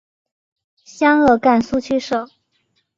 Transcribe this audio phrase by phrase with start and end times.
[0.83, 2.27] 湘鄂赣苏区设。